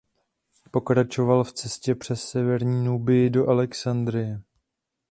Pokračoval 0.71 1.43
v 1.43 1.53
cestě 1.53 1.95
přes 1.95 2.29
severní 2.29 2.83
Núbii 2.85 3.29
do 3.29 3.49
Alexandrie. 3.49 4.41